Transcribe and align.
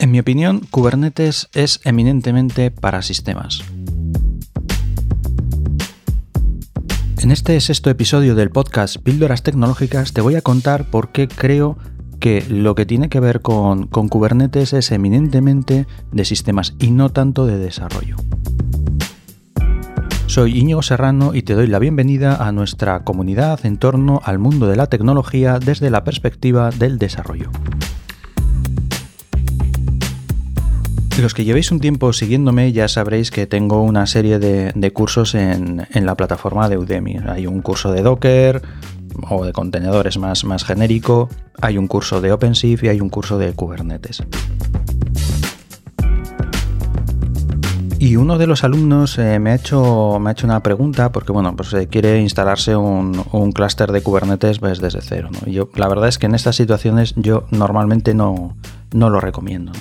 En 0.00 0.10
mi 0.10 0.18
opinión, 0.18 0.60
Kubernetes 0.70 1.50
es 1.52 1.82
eminentemente 1.84 2.70
para 2.70 3.02
sistemas. 3.02 3.62
En 7.18 7.30
este 7.30 7.60
sexto 7.60 7.90
episodio 7.90 8.34
del 8.34 8.48
podcast 8.48 8.96
Píldoras 8.96 9.42
Tecnológicas 9.42 10.14
te 10.14 10.22
voy 10.22 10.36
a 10.36 10.40
contar 10.40 10.88
por 10.88 11.12
qué 11.12 11.28
creo 11.28 11.76
que 12.18 12.42
lo 12.48 12.74
que 12.74 12.86
tiene 12.86 13.10
que 13.10 13.20
ver 13.20 13.42
con, 13.42 13.88
con, 13.88 14.08
Kubernetes 14.08 14.72
es 14.72 14.90
eminentemente 14.90 15.86
de 16.12 16.24
sistemas 16.24 16.74
y 16.78 16.92
no 16.92 17.10
tanto 17.10 17.44
de 17.44 17.58
desarrollo. 17.58 18.16
Soy 20.24 20.58
Íñigo 20.58 20.80
Serrano 20.80 21.34
y 21.34 21.42
te 21.42 21.52
doy 21.52 21.66
la 21.66 21.78
bienvenida 21.78 22.36
a 22.36 22.52
nuestra 22.52 23.04
comunidad 23.04 23.66
en 23.66 23.76
torno 23.76 24.22
al 24.24 24.38
mundo 24.38 24.66
de 24.66 24.76
la 24.76 24.86
tecnología 24.86 25.58
desde 25.58 25.90
la 25.90 26.04
perspectiva 26.04 26.70
del 26.70 26.98
desarrollo. 26.98 27.50
Los 31.18 31.34
que 31.34 31.44
llevéis 31.44 31.70
un 31.70 31.80
tiempo 31.80 32.12
siguiéndome 32.12 32.72
ya 32.72 32.88
sabréis 32.88 33.30
que 33.30 33.46
tengo 33.46 33.82
una 33.82 34.06
serie 34.06 34.38
de, 34.38 34.92
cursos 34.92 35.34
en, 35.34 35.86
la 35.92 36.14
plataforma 36.14 36.68
de 36.68 36.78
Udemy. 36.78 37.18
Hay 37.28 37.46
un 37.46 37.60
curso 37.60 37.92
de 37.92 38.02
Docker 38.02 38.62
o 39.28 39.44
de 39.44 39.52
contenedores 39.52 40.16
más, 40.16 40.44
más 40.44 40.64
genérico, 40.64 41.28
hay 41.60 41.76
un 41.76 41.88
curso 41.88 42.20
de 42.22 42.32
OpenShift 42.32 42.84
y 42.84 42.88
hay 42.88 43.00
un 43.00 43.10
curso 43.10 43.36
de 43.36 43.52
Kubernetes. 43.52 44.22
Y 47.98 48.16
uno 48.16 48.38
de 48.38 48.46
los 48.46 48.64
alumnos 48.64 49.18
eh, 49.18 49.38
me, 49.38 49.50
ha 49.50 49.56
hecho, 49.56 50.18
me 50.18 50.30
ha 50.30 50.32
hecho 50.32 50.46
una 50.46 50.62
pregunta 50.62 51.12
porque, 51.12 51.32
bueno, 51.32 51.54
pues 51.54 51.74
eh, 51.74 51.86
quiere 51.86 52.18
instalarse 52.18 52.74
un, 52.74 53.22
un 53.32 53.52
clúster 53.52 53.92
de 53.92 54.02
Kubernetes 54.02 54.58
pues, 54.58 54.80
desde 54.80 55.02
cero. 55.02 55.28
yo, 55.46 55.68
la 55.74 55.86
verdad 55.86 56.08
es 56.08 56.16
que 56.16 56.24
en 56.24 56.34
estas 56.34 56.56
situaciones 56.56 57.12
yo 57.16 57.44
normalmente 57.50 58.14
no, 58.14 58.56
no 58.92 59.10
lo 59.10 59.20
recomiendo. 59.20 59.72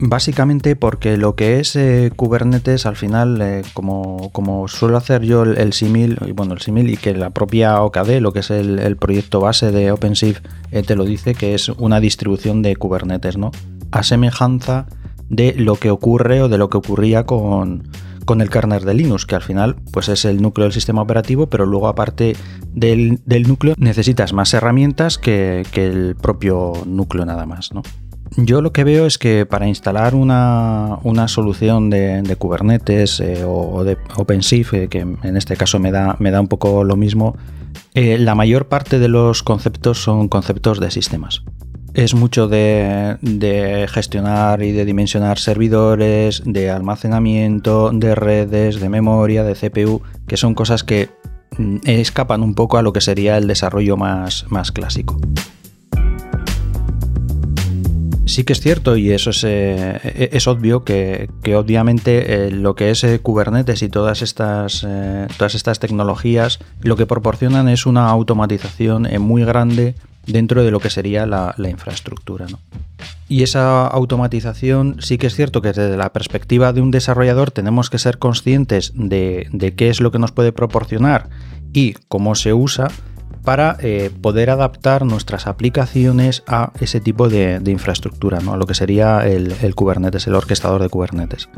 Básicamente 0.00 0.76
porque 0.76 1.16
lo 1.16 1.34
que 1.34 1.58
es 1.58 1.74
eh, 1.74 2.12
Kubernetes 2.14 2.86
al 2.86 2.94
final, 2.94 3.40
eh, 3.42 3.62
como, 3.74 4.30
como, 4.30 4.68
suelo 4.68 4.96
hacer 4.96 5.22
yo 5.22 5.42
el, 5.42 5.72
símil, 5.72 6.18
y 6.24 6.30
bueno, 6.30 6.54
el 6.54 6.60
símil 6.60 6.88
y 6.88 6.96
que 6.96 7.14
la 7.14 7.30
propia 7.30 7.82
OKD, 7.82 8.20
lo 8.20 8.32
que 8.32 8.40
es 8.40 8.50
el, 8.52 8.96
proyecto 8.96 9.40
base 9.40 9.72
de 9.72 9.90
OpenShift, 9.90 10.40
eh, 10.70 10.82
te 10.84 10.94
lo 10.94 11.04
dice, 11.04 11.34
que 11.34 11.54
es 11.54 11.68
una 11.68 11.98
distribución 11.98 12.62
de 12.62 12.76
Kubernetes, 12.76 13.36
¿no? 13.36 13.50
A 13.90 14.04
semejanza 14.04 14.86
de 15.28 15.54
lo 15.54 15.74
que 15.74 15.90
ocurre 15.90 16.42
o 16.42 16.48
de 16.48 16.58
lo 16.58 16.70
que 16.70 16.76
ocurría 16.76 17.26
con, 17.26 17.88
con 18.24 18.40
el 18.40 18.50
kernel 18.50 18.84
de 18.84 18.94
Linux, 18.94 19.26
que 19.26 19.34
al 19.34 19.42
final 19.42 19.76
pues 19.92 20.08
es 20.08 20.24
el 20.24 20.40
núcleo 20.40 20.66
del 20.66 20.72
sistema 20.72 21.02
operativo, 21.02 21.48
pero 21.48 21.66
luego 21.66 21.88
aparte 21.88 22.36
del, 22.72 23.18
núcleo 23.26 23.74
necesitas 23.76 24.32
más 24.32 24.54
herramientas 24.54 25.18
que, 25.18 25.66
que 25.72 25.86
el 25.86 26.14
propio 26.14 26.72
núcleo 26.86 27.26
nada 27.26 27.46
más, 27.46 27.72
¿no? 27.72 27.82
Yo 28.36 28.62
lo 28.62 28.72
que 28.72 28.84
veo 28.84 29.06
es 29.06 29.18
que 29.18 29.46
para 29.46 29.68
instalar 29.68 30.14
una, 30.14 30.98
solución 31.28 31.90
de, 31.90 32.36
Kubernetes 32.38 33.20
eh, 33.20 33.44
o, 33.44 33.84
de 33.84 33.96
OpenShift, 34.16 34.74
eh, 34.74 34.88
que 34.88 35.00
en 35.00 35.36
este 35.36 35.56
caso 35.56 35.78
me 35.78 35.90
da, 35.90 36.16
me 36.18 36.30
da 36.30 36.40
un 36.40 36.48
poco 36.48 36.84
lo 36.84 36.96
mismo, 36.96 37.36
eh, 37.94 38.18
la 38.18 38.34
mayor 38.34 38.68
parte 38.68 38.98
de 38.98 39.08
los 39.08 39.42
conceptos 39.42 40.02
son 40.02 40.28
conceptos 40.28 40.80
de 40.80 40.90
sistemas. 40.90 41.42
Es 41.94 42.14
mucho 42.14 42.48
de, 42.48 43.16
de, 43.22 43.88
gestionar 43.88 44.62
y 44.62 44.72
de 44.72 44.84
dimensionar 44.84 45.38
servidores, 45.38 46.42
de 46.44 46.70
almacenamiento, 46.70 47.90
de 47.92 48.14
redes, 48.14 48.78
de 48.78 48.88
memoria, 48.88 49.42
de 49.42 49.54
CPU, 49.54 50.02
que 50.26 50.36
son 50.36 50.54
cosas 50.54 50.84
que 50.84 51.08
mm, 51.56 51.78
escapan 51.84 52.42
un 52.42 52.54
poco 52.54 52.76
a 52.76 52.82
lo 52.82 52.92
que 52.92 53.00
sería 53.00 53.36
el 53.38 53.48
desarrollo 53.48 53.96
más, 53.96 54.44
más 54.48 54.70
clásico. 54.70 55.18
Sí 58.28 58.44
que 58.44 58.52
es 58.52 58.60
cierto 58.60 58.98
y 58.98 59.10
eso 59.10 59.30
es, 59.30 59.42
eh, 59.42 59.98
e-, 60.04 60.28
es 60.32 60.46
obvio 60.46 60.84
que, 60.84 61.30
obviamente 61.56 62.46
eh, 62.46 62.50
lo 62.50 62.74
que 62.74 62.90
es 62.90 63.02
eh, 63.02 63.20
Kubernetes 63.20 63.82
y 63.82 63.88
todas 63.88 64.20
estas, 64.20 64.86
todas 65.38 65.54
estas 65.54 65.80
tecnologías 65.80 66.58
lo 66.82 66.96
que 66.96 67.06
proporcionan 67.06 67.68
es 67.68 67.86
una 67.86 68.10
automatización 68.10 69.08
muy 69.18 69.44
grande 69.44 69.94
dentro 70.26 70.62
de 70.62 70.70
lo 70.70 70.78
que 70.78 70.90
sería 70.90 71.24
la, 71.24 71.54
infraestructura. 71.58 72.46
Y 73.30 73.44
esa 73.44 73.86
automatización 73.86 74.96
sí 75.00 75.16
que 75.16 75.28
es 75.28 75.34
cierto 75.34 75.62
que 75.62 75.68
desde 75.68 75.96
la 75.96 76.12
perspectiva 76.12 76.74
de 76.74 76.82
un 76.82 76.90
desarrollador 76.90 77.50
tenemos 77.50 77.88
que 77.88 77.98
ser 77.98 78.18
conscientes 78.18 78.92
de, 78.94 79.48
de 79.52 79.74
qué 79.74 79.88
es 79.88 80.02
lo 80.02 80.10
que 80.10 80.18
nos 80.18 80.32
puede 80.32 80.52
proporcionar 80.52 81.30
y 81.72 81.94
cómo 82.08 82.34
se 82.34 82.52
usa 82.52 82.88
para 83.44 83.76
eh, 83.80 84.10
poder 84.20 84.50
adaptar 84.50 85.04
nuestras 85.04 85.46
aplicaciones 85.46 86.42
a 86.46 86.72
ese 86.80 87.00
tipo 87.00 87.28
de, 87.28 87.60
infraestructura, 87.66 88.40
¿no? 88.40 88.52
a 88.52 88.56
lo 88.56 88.66
que 88.66 88.74
sería 88.74 89.26
el, 89.26 89.74
Kubernetes, 89.74 90.26
el 90.26 90.34
orquestador 90.34 90.82
de 90.82 90.88
Kubernetes. 90.88 91.48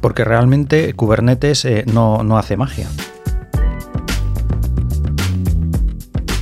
Porque 0.00 0.24
realmente 0.24 0.92
Kubernetes 0.94 1.64
eh, 1.64 1.84
no, 1.86 2.38
hace 2.38 2.56
magia. 2.56 2.88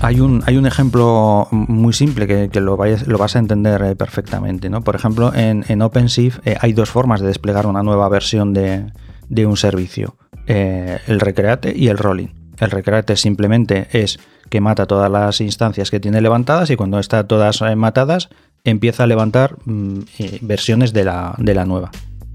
Hay 0.01 0.21
un, 0.21 0.43
hay 0.47 0.59
un, 0.59 0.67
ejemplo 0.67 1.49
muy 1.51 1.95
simple 1.95 2.27
que, 2.27 2.61
lo, 2.61 2.77
lo, 3.07 3.19
vas 3.19 3.37
a 3.37 3.39
entender 3.39 3.83
eh, 3.83 3.97
perfectamente. 3.97 4.69
¿no? 4.69 4.83
Por 4.83 4.97
ejemplo, 4.97 5.33
en, 5.35 5.81
OpenShift 5.81 6.41
hay 6.61 6.73
dos 6.75 6.91
formas 6.91 7.21
de 7.21 7.29
desplegar 7.29 7.67
una 7.67 7.83
nueva 7.83 8.09
versión 8.11 8.53
de, 8.53 8.93
de 9.29 9.47
un 9.47 9.57
servicio. 9.57 10.17
el 10.47 11.21
recreate 11.21 11.75
y 11.75 11.89
el 11.89 11.97
rolling. 11.97 12.44
El 12.59 12.71
recreate 12.71 13.17
simplemente 13.17 13.89
es 13.93 14.19
que 14.49 14.61
mata 14.61 14.87
todas 14.87 15.11
las 15.11 15.41
instancias 15.41 15.91
que 15.91 16.01
tiene 16.01 16.21
levantadas 16.21 16.71
y 16.71 16.77
cuando 16.77 16.99
está 16.99 17.27
todas 17.27 17.61
eh, 17.63 17.75
matadas 17.77 18.29
empieza 18.65 19.05
a 19.05 19.07
levantar 19.07 19.57
mm, 19.65 20.01
eh, 20.19 20.39
versiones 20.43 20.93
de 20.93 21.05
la, 21.05 21.35
de 21.39 21.55
la 21.55 21.65
nueva. 21.65 21.91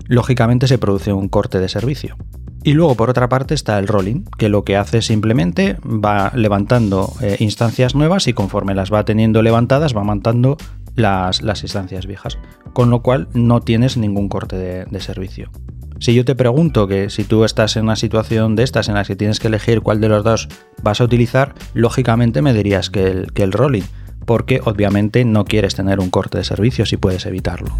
Lógicamente 0.07 0.68
se 0.68 0.78
produce 0.78 1.13
un 1.13 1.30
corte 1.30 1.59
de 1.59 1.69
servicio. 1.69 2.18
Y 2.63 2.74
luego 2.74 2.96
por 2.96 3.09
otra 3.09 3.30
parte 3.30 3.53
está 3.53 3.80
el 3.80 3.88
rolling, 3.88 4.25
que 4.38 4.50
lo 4.50 4.63
que 4.63 4.75
hace 4.75 5.02
simplemente 5.02 5.78
va 5.84 6.31
levantando 6.36 7.13
eh, 7.22 7.38
instancias 7.40 7.96
nuevas 7.96 8.28
y 8.28 8.34
conforme 8.34 8.75
las 8.75 8.91
va 8.91 9.06
teniendo 9.06 9.41
levantadas 9.41 9.96
va 9.96 10.03
matando 10.03 10.57
las, 10.96 11.41
las 11.41 11.63
instancias 11.63 12.06
viejas. 12.06 12.38
Con 12.74 12.90
lo 12.90 13.01
cual 13.01 13.30
no 13.34 13.62
tienes 13.62 13.96
ningún 13.96 14.28
corte 14.28 14.57
de 14.86 15.00
servicio. 15.00 15.51
Si 16.00 16.14
yo 16.14 16.24
te 16.24 16.34
pregunto 16.34 16.88
que 16.88 17.10
si 17.10 17.26
tú 17.26 17.44
estás 17.44 17.76
en 17.76 17.84
una 17.84 17.98
situación 17.98 18.56
de 18.56 18.64
estas 18.64 18.88
en 18.88 18.96
las 18.96 19.08
que 19.08 19.18
tienes 19.18 19.40
que 19.40 19.48
elegir 19.48 19.82
cuál 19.82 20.00
de 20.00 20.08
los 20.08 20.24
dos 20.24 20.48
vas 20.82 21.02
a 21.02 21.04
utilizar, 21.04 21.56
lógicamente 21.74 22.42
me 22.42 22.54
dirías 22.54 22.90
que 22.90 23.08
el, 23.08 23.34
que 23.34 23.44
el 23.44 23.52
rolling, 23.52 23.84
porque 24.26 24.62
obviamente 24.64 25.26
no 25.26 25.44
quieres 25.44 25.76
tener 25.76 26.00
un 26.00 26.10
corte 26.10 26.38
de 26.38 26.46
servicio 26.46 26.86
si 26.86 26.96
puedes 26.96 27.26
evitarlo. 27.26 27.78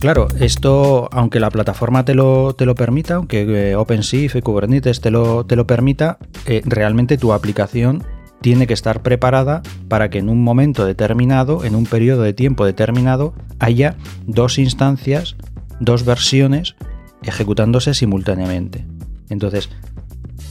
Claro, 0.00 0.28
esto, 0.38 1.08
aunque 1.12 1.40
la 1.40 1.48
plataforma 1.48 2.04
te 2.04 2.14
lo, 2.14 2.54
te 2.54 2.66
lo 2.66 2.74
permita, 2.74 3.14
aunque 3.14 3.70
eh, 3.70 3.76
OpenShift 3.76 4.36
y 4.36 4.42
Kubernetes 4.42 5.00
te 5.00 5.10
lo, 5.10 5.46
te 5.46 5.56
lo 5.56 5.66
permita, 5.66 6.18
eh, 6.44 6.60
realmente 6.66 7.16
tu 7.16 7.32
aplicación 7.32 8.04
tiene 8.42 8.66
que 8.66 8.74
estar 8.74 9.02
preparada 9.02 9.62
para 9.88 10.10
que 10.10 10.18
en 10.18 10.28
un 10.28 10.42
momento 10.42 10.84
determinado, 10.84 11.64
en 11.64 11.74
un 11.74 11.86
periodo 11.86 12.22
de 12.22 12.34
tiempo 12.34 12.66
determinado, 12.66 13.34
haya 13.58 13.96
dos 14.26 14.58
instancias, 14.58 15.36
dos 15.80 16.04
versiones 16.04 16.74
ejecutándose 17.22 17.94
simultáneamente. 17.94 18.84
Entonces, 19.30 19.70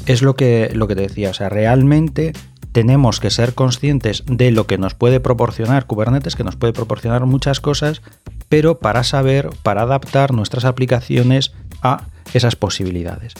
es 0.05 0.21
lo 0.21 0.35
que, 0.35 0.71
lo 0.73 0.87
que 0.87 0.95
te 0.95 1.01
decía, 1.01 1.29
o 1.29 1.33
sea, 1.33 1.49
realmente 1.49 2.33
tenemos 2.71 3.19
que 3.19 3.29
ser 3.29 3.53
conscientes 3.53 4.23
de 4.25 4.51
lo 4.51 4.65
que 4.65 4.77
nos 4.77 4.95
puede 4.95 5.19
proporcionar 5.19 5.85
Kubernetes, 5.85 6.35
que 6.35 6.45
nos 6.45 6.55
puede 6.55 6.73
proporcionar 6.73 7.25
muchas 7.25 7.59
cosas, 7.59 8.01
pero 8.47 8.79
para 8.79 9.03
saber, 9.03 9.49
para 9.61 9.81
adaptar 9.83 10.33
nuestras 10.33 10.63
aplicaciones 10.63 11.51
a 11.83 12.07
esas 12.33 12.55
posibilidades 12.55 13.33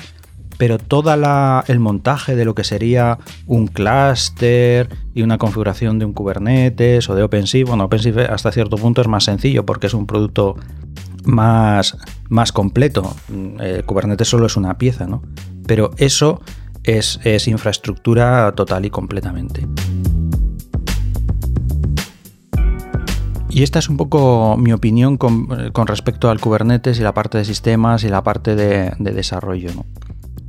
pero 0.58 0.78
todo 0.78 1.14
el 1.14 1.80
montaje 1.80 2.36
de 2.36 2.46
lo 2.46 2.56
que 2.56 2.64
sería 2.64 3.18
un 3.48 3.68
clúster 3.68 4.90
y 5.14 5.24
una 5.24 5.38
configuración 5.38 6.00
de 6.00 6.06
un 6.06 6.14
Kubernetes 6.14 7.10
o 7.10 7.16
de 7.16 7.24
OpenShift, 7.24 7.68
bueno, 7.68 7.86
OpenShift 7.86 8.18
hasta 8.18 8.52
cierto 8.52 8.78
punto 8.78 9.02
es 9.02 9.08
más 9.08 9.24
sencillo 9.24 9.66
porque 9.66 9.88
es 9.88 9.94
un 9.94 10.06
producto 10.06 10.56
más, 11.24 11.98
más 12.30 12.52
completo. 12.52 13.16
Eh, 13.60 13.84
Kubernetes 13.86 14.28
solo 14.28 14.46
es 14.46 14.58
una 14.58 14.78
pieza, 14.78 15.08
¿no? 15.08 15.22
Pero 15.66 15.92
eso 15.98 16.42
es, 16.84 17.48
infraestructura 17.48 18.52
total 18.54 18.86
y 18.86 18.90
completamente. 18.90 19.68
Y 23.50 23.64
esta 23.64 23.80
es 23.80 23.90
un 23.90 23.98
poco 23.98 24.56
mi 24.58 24.72
opinión 24.72 25.18
con, 25.18 25.48
respecto 25.86 26.30
al 26.30 26.40
Kubernetes 26.40 27.00
y 27.00 27.04
la 27.04 27.14
parte 27.14 27.38
de 27.38 27.46
sistemas 27.46 28.04
y 28.06 28.10
la 28.10 28.24
parte 28.24 28.56
de, 28.56 28.94
de 28.98 29.12
desarrollo. 29.12 29.72
¿no? 29.76 29.86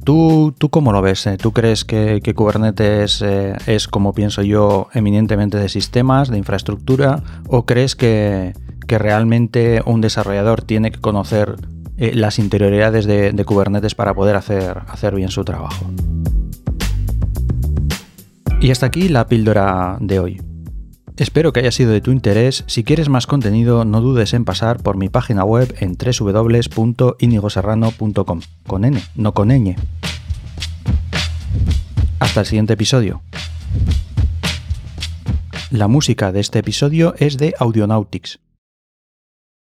¿Tú, 0.05 0.53
¿Tú 0.59 0.69
cómo 0.69 0.93
lo 0.93 1.01
ves? 1.01 1.27
Eh? 1.27 1.37
¿Tú 1.37 1.53
crees 1.53 1.85
que, 1.85 2.21
Kubernetes 2.35 3.23
eh, 3.23 3.57
es, 3.67 3.87
como 3.87 4.13
pienso 4.13 4.43
yo, 4.43 4.89
eminentemente 4.93 5.59
de 5.59 5.69
sistemas, 5.69 6.29
de 6.29 6.39
infraestructura? 6.39 7.23
¿O 7.49 7.67
crees 7.67 7.95
que, 7.95 8.53
realmente 8.89 9.81
un 9.87 10.03
desarrollador 10.03 10.61
tiene 10.61 10.91
que 10.91 11.01
conocer 11.01 11.57
eh, 11.97 12.15
las 12.15 12.39
interioridades 12.39 13.07
de, 13.07 13.45
Kubernetes 13.47 13.95
para 13.95 14.13
poder 14.13 14.37
hacer, 14.37 14.83
hacer 14.87 15.15
bien 15.15 15.31
su 15.31 15.45
trabajo? 15.45 15.87
Y 18.61 18.71
hasta 18.71 18.87
aquí 18.87 19.09
la 19.09 19.27
píldora 19.29 19.97
de 20.01 20.19
hoy. 20.19 20.52
Espero 21.23 21.53
que 21.53 21.61
haya 21.61 21.71
sido 21.71 21.93
de 21.93 22.01
tu 22.01 22.11
interés. 22.11 22.65
Si 22.67 22.83
quieres 22.83 23.09
más 23.09 23.29
contenido, 23.29 23.85
no 23.85 24.01
dudes 24.01 24.35
en 24.35 24.45
pasar 24.45 24.83
por 24.83 24.97
mi 24.97 25.09
página 25.09 25.45
web 25.45 25.73
en 25.79 25.97
www.inigoserrano.com. 25.97 28.41
Con 28.67 28.85
N, 28.85 29.01
no 29.15 29.33
con 29.33 29.51
ñ. 29.51 29.77
Hasta 32.19 32.41
el 32.41 32.47
siguiente 32.47 32.73
episodio. 32.73 33.23
La 35.71 35.87
música 35.87 36.33
de 36.33 36.41
este 36.41 36.59
episodio 36.59 37.15
es 37.17 37.39
de 37.39 37.55
Audionautics. 37.57 38.41